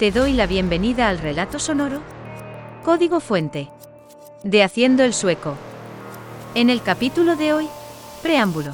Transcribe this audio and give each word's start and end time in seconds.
Te 0.00 0.10
doy 0.10 0.32
la 0.32 0.46
bienvenida 0.46 1.10
al 1.10 1.18
relato 1.18 1.58
sonoro. 1.58 2.00
Código 2.86 3.20
Fuente. 3.20 3.68
De 4.42 4.62
Haciendo 4.62 5.04
el 5.04 5.12
Sueco. 5.12 5.56
En 6.54 6.70
el 6.70 6.80
capítulo 6.80 7.36
de 7.36 7.52
hoy, 7.52 7.68
preámbulo. 8.22 8.72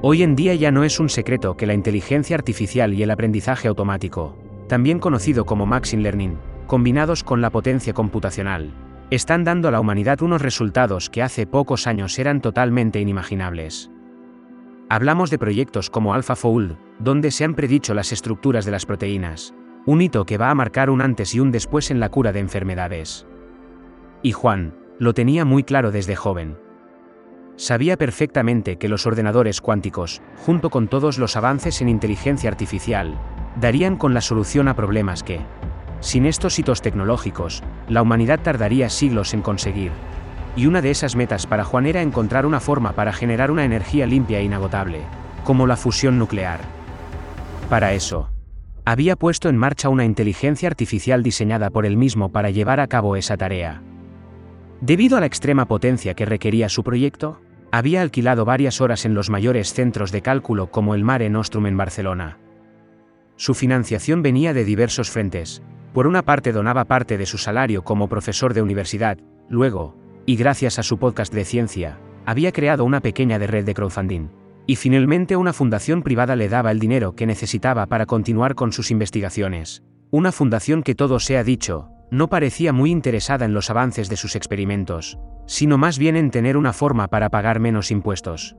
Hoy 0.00 0.22
en 0.22 0.36
día 0.36 0.54
ya 0.54 0.70
no 0.70 0.84
es 0.84 1.00
un 1.00 1.08
secreto 1.08 1.56
que 1.56 1.66
la 1.66 1.74
inteligencia 1.74 2.36
artificial 2.36 2.94
y 2.94 3.02
el 3.02 3.10
aprendizaje 3.10 3.66
automático, 3.66 4.36
también 4.68 5.00
conocido 5.00 5.44
como 5.44 5.66
Machine 5.66 6.04
Learning, 6.04 6.38
combinados 6.68 7.24
con 7.24 7.40
la 7.40 7.50
potencia 7.50 7.92
computacional, 7.92 8.72
están 9.14 9.44
dando 9.44 9.68
a 9.68 9.70
la 9.70 9.80
humanidad 9.80 10.22
unos 10.22 10.42
resultados 10.42 11.10
que 11.10 11.22
hace 11.22 11.46
pocos 11.46 11.86
años 11.86 12.18
eran 12.18 12.40
totalmente 12.40 13.00
inimaginables. 13.00 13.90
Hablamos 14.88 15.30
de 15.30 15.38
proyectos 15.38 15.90
como 15.90 16.14
AlphaFold, 16.14 16.76
donde 16.98 17.30
se 17.30 17.44
han 17.44 17.54
predicho 17.54 17.94
las 17.94 18.12
estructuras 18.12 18.64
de 18.64 18.70
las 18.70 18.86
proteínas, 18.86 19.54
un 19.86 20.02
hito 20.02 20.24
que 20.24 20.38
va 20.38 20.50
a 20.50 20.54
marcar 20.54 20.90
un 20.90 21.02
antes 21.02 21.34
y 21.34 21.40
un 21.40 21.50
después 21.50 21.90
en 21.90 22.00
la 22.00 22.10
cura 22.10 22.32
de 22.32 22.40
enfermedades. 22.40 23.26
Y 24.22 24.32
Juan, 24.32 24.74
lo 24.98 25.12
tenía 25.14 25.44
muy 25.44 25.64
claro 25.64 25.90
desde 25.90 26.16
joven. 26.16 26.56
Sabía 27.56 27.96
perfectamente 27.96 28.78
que 28.78 28.88
los 28.88 29.06
ordenadores 29.06 29.60
cuánticos, 29.60 30.22
junto 30.36 30.70
con 30.70 30.88
todos 30.88 31.18
los 31.18 31.36
avances 31.36 31.80
en 31.80 31.88
inteligencia 31.88 32.50
artificial, 32.50 33.18
darían 33.60 33.96
con 33.96 34.14
la 34.14 34.20
solución 34.20 34.68
a 34.68 34.74
problemas 34.74 35.22
que, 35.22 35.40
sin 36.04 36.26
estos 36.26 36.58
hitos 36.58 36.82
tecnológicos, 36.82 37.62
la 37.88 38.02
humanidad 38.02 38.38
tardaría 38.40 38.90
siglos 38.90 39.32
en 39.32 39.40
conseguir. 39.40 39.90
Y 40.54 40.66
una 40.66 40.82
de 40.82 40.90
esas 40.90 41.16
metas 41.16 41.46
para 41.46 41.64
Juan 41.64 41.86
era 41.86 42.02
encontrar 42.02 42.44
una 42.44 42.60
forma 42.60 42.92
para 42.92 43.12
generar 43.14 43.50
una 43.50 43.64
energía 43.64 44.06
limpia 44.06 44.38
e 44.38 44.44
inagotable, 44.44 45.00
como 45.44 45.66
la 45.66 45.76
fusión 45.76 46.18
nuclear. 46.18 46.60
Para 47.70 47.94
eso, 47.94 48.28
había 48.84 49.16
puesto 49.16 49.48
en 49.48 49.56
marcha 49.56 49.88
una 49.88 50.04
inteligencia 50.04 50.68
artificial 50.68 51.22
diseñada 51.22 51.70
por 51.70 51.86
él 51.86 51.96
mismo 51.96 52.30
para 52.30 52.50
llevar 52.50 52.80
a 52.80 52.86
cabo 52.86 53.16
esa 53.16 53.38
tarea. 53.38 53.82
Debido 54.82 55.16
a 55.16 55.20
la 55.20 55.26
extrema 55.26 55.64
potencia 55.64 56.12
que 56.12 56.26
requería 56.26 56.68
su 56.68 56.84
proyecto, 56.84 57.40
había 57.72 58.02
alquilado 58.02 58.44
varias 58.44 58.82
horas 58.82 59.06
en 59.06 59.14
los 59.14 59.30
mayores 59.30 59.72
centros 59.72 60.12
de 60.12 60.20
cálculo 60.20 60.70
como 60.70 60.94
el 60.94 61.02
Mare 61.02 61.30
Nostrum 61.30 61.66
en 61.66 61.78
Barcelona. 61.78 62.36
Su 63.36 63.54
financiación 63.54 64.22
venía 64.22 64.52
de 64.52 64.66
diversos 64.66 65.10
frentes, 65.10 65.62
por 65.94 66.08
una 66.08 66.22
parte 66.22 66.50
donaba 66.50 66.86
parte 66.86 67.16
de 67.16 67.24
su 67.24 67.38
salario 67.38 67.84
como 67.84 68.08
profesor 68.08 68.52
de 68.52 68.60
universidad, 68.60 69.16
luego, 69.48 69.96
y 70.26 70.34
gracias 70.34 70.80
a 70.80 70.82
su 70.82 70.98
podcast 70.98 71.32
de 71.32 71.44
ciencia, 71.44 72.00
había 72.26 72.50
creado 72.50 72.84
una 72.84 73.00
pequeña 73.00 73.38
red 73.38 73.64
de 73.64 73.74
crowdfunding. 73.74 74.28
Y 74.66 74.74
finalmente 74.74 75.36
una 75.36 75.52
fundación 75.52 76.02
privada 76.02 76.34
le 76.34 76.48
daba 76.48 76.72
el 76.72 76.80
dinero 76.80 77.14
que 77.14 77.26
necesitaba 77.26 77.86
para 77.86 78.06
continuar 78.06 78.56
con 78.56 78.72
sus 78.72 78.90
investigaciones. 78.90 79.84
Una 80.10 80.32
fundación 80.32 80.82
que 80.82 80.96
todo 80.96 81.20
sea 81.20 81.44
dicho, 81.44 81.90
no 82.10 82.28
parecía 82.28 82.72
muy 82.72 82.90
interesada 82.90 83.44
en 83.44 83.54
los 83.54 83.70
avances 83.70 84.08
de 84.08 84.16
sus 84.16 84.34
experimentos, 84.34 85.18
sino 85.46 85.78
más 85.78 85.98
bien 85.98 86.16
en 86.16 86.32
tener 86.32 86.56
una 86.56 86.72
forma 86.72 87.06
para 87.06 87.30
pagar 87.30 87.60
menos 87.60 87.92
impuestos. 87.92 88.56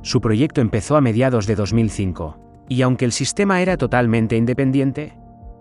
Su 0.00 0.22
proyecto 0.22 0.62
empezó 0.62 0.96
a 0.96 1.02
mediados 1.02 1.46
de 1.46 1.56
2005, 1.56 2.64
y 2.70 2.80
aunque 2.80 3.04
el 3.04 3.12
sistema 3.12 3.60
era 3.60 3.76
totalmente 3.76 4.36
independiente, 4.36 5.17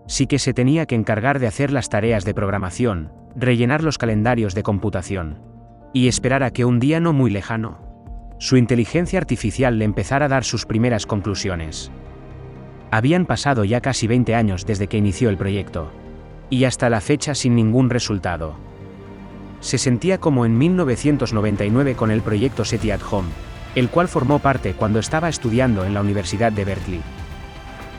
sí 0.08 0.26
que 0.26 0.40
se 0.40 0.54
tenía 0.54 0.86
que 0.86 0.96
encargar 0.96 1.40
de 1.40 1.48
hacer 1.48 1.72
las 1.72 1.90
tareas 1.90 2.26
de 2.26 2.34
programación, 2.34 3.12
rellenar 3.36 3.84
los 3.84 3.98
calendarios 3.98 4.56
de 4.56 4.64
computación. 4.64 5.40
Y 5.94 6.08
esperar 6.08 6.44
a 6.44 6.52
que 6.52 6.66
un 6.66 6.80
día 6.80 7.00
no 7.00 7.14
muy 7.14 7.30
lejano, 7.30 7.88
su 8.40 8.58
inteligencia 8.58 9.20
artificial 9.20 9.80
le 9.80 9.86
empezara 9.86 10.26
a 10.26 10.30
dar 10.30 10.44
sus 10.44 10.66
primeras 10.66 11.06
conclusiones. 11.06 11.92
Habían 12.92 13.26
pasado 13.26 13.66
ya 13.66 13.82
casi 13.82 14.08
20 14.08 14.36
años 14.36 14.66
desde 14.66 14.88
que 14.88 14.98
inició 14.98 15.30
el 15.30 15.38
proyecto. 15.38 15.92
Y 16.50 16.64
hasta 16.64 16.90
la 16.90 17.02
fecha 17.02 17.36
sin 17.36 17.56
ningún 17.56 17.90
resultado. 17.90 18.56
Se 19.60 19.78
sentía 19.78 20.20
como 20.20 20.46
en 20.46 20.58
1999 20.58 21.96
con 21.96 22.12
el 22.12 22.22
proyecto 22.22 22.64
SETI 22.64 22.92
at 22.92 23.02
Home, 23.12 23.28
el 23.76 23.90
cual 23.90 24.08
formó 24.08 24.40
parte 24.40 24.74
cuando 24.74 25.00
estaba 25.00 25.30
estudiando 25.30 25.84
en 25.84 25.94
la 25.94 26.02
Universidad 26.02 26.52
de 26.52 26.64
Berkeley. 26.64 27.02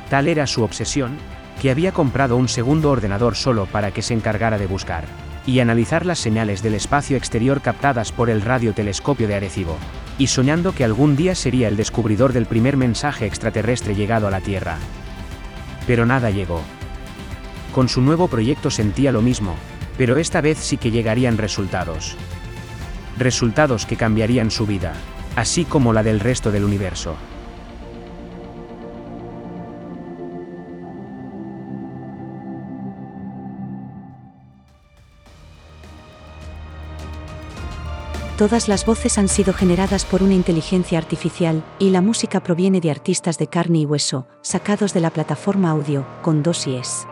Tal 0.08 0.28
era 0.28 0.46
su 0.46 0.62
obsesión, 0.62 1.18
que 1.60 1.70
había 1.70 1.92
comprado 1.92 2.36
un 2.36 2.48
segundo 2.48 2.90
ordenador 2.90 3.34
solo 3.34 3.66
para 3.66 3.90
que 3.90 4.02
se 4.02 4.14
encargara 4.14 4.58
de 4.58 4.66
buscar 4.66 5.04
y 5.48 5.60
analizar 5.60 6.04
las 6.04 6.18
señales 6.18 6.62
del 6.62 6.74
espacio 6.74 7.16
exterior 7.16 7.62
captadas 7.62 8.12
por 8.12 8.28
el 8.28 8.42
radiotelescopio 8.42 9.26
de 9.26 9.34
Arecibo, 9.34 9.78
y 10.18 10.26
soñando 10.26 10.74
que 10.74 10.84
algún 10.84 11.16
día 11.16 11.34
sería 11.34 11.68
el 11.68 11.76
descubridor 11.76 12.34
del 12.34 12.44
primer 12.44 12.76
mensaje 12.76 13.24
extraterrestre 13.24 13.94
llegado 13.94 14.28
a 14.28 14.30
la 14.30 14.42
Tierra. 14.42 14.76
Pero 15.86 16.04
nada 16.04 16.30
llegó. 16.30 16.60
Con 17.72 17.88
su 17.88 18.02
nuevo 18.02 18.28
proyecto 18.28 18.70
sentía 18.70 19.10
lo 19.10 19.22
mismo, 19.22 19.54
pero 19.96 20.18
esta 20.18 20.42
vez 20.42 20.58
sí 20.58 20.76
que 20.76 20.90
llegarían 20.90 21.38
resultados. 21.38 22.14
Resultados 23.16 23.86
que 23.86 23.96
cambiarían 23.96 24.50
su 24.50 24.66
vida, 24.66 24.92
así 25.34 25.64
como 25.64 25.94
la 25.94 26.02
del 26.02 26.20
resto 26.20 26.50
del 26.50 26.64
universo. 26.64 27.16
Todas 38.38 38.68
las 38.68 38.86
voces 38.86 39.18
han 39.18 39.26
sido 39.26 39.52
generadas 39.52 40.04
por 40.04 40.22
una 40.22 40.34
inteligencia 40.34 40.96
artificial, 40.96 41.64
y 41.80 41.90
la 41.90 42.00
música 42.00 42.40
proviene 42.40 42.80
de 42.80 42.92
artistas 42.92 43.36
de 43.36 43.48
carne 43.48 43.80
y 43.80 43.84
hueso, 43.84 44.28
sacados 44.42 44.94
de 44.94 45.00
la 45.00 45.10
plataforma 45.10 45.72
audio, 45.72 46.06
con 46.22 46.44
dosies. 46.44 47.04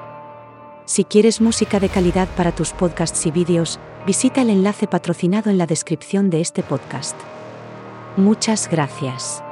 Si 0.85 1.03
quieres 1.03 1.41
música 1.41 1.81
de 1.81 1.89
calidad 1.89 2.29
para 2.37 2.55
tus 2.55 2.71
podcasts 2.71 3.27
y 3.27 3.33
vídeos, 3.33 3.81
visita 4.07 4.43
el 4.43 4.51
enlace 4.51 4.87
patrocinado 4.87 5.51
en 5.51 5.59
la 5.59 5.67
descripción 5.67 6.31
de 6.31 6.43
este 6.43 6.63
podcast. 6.63 7.17
Muchas 8.17 8.71
gracias. 8.71 9.43